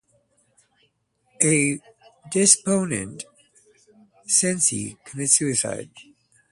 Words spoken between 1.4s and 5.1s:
A despondent Cenci